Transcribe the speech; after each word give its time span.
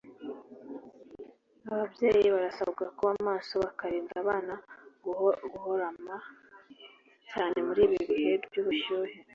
Ababyeyi 1.69 2.27
barasabwa 2.35 2.83
kuba 2.97 3.11
maso 3.27 3.53
bakarinda 3.65 4.13
abana 4.23 4.53
kurohama 5.01 6.15
cyane 7.31 7.57
muri 7.67 7.81
ibi 7.87 7.99
bihe 8.09 8.33
by’ubushyuhe 8.45 9.15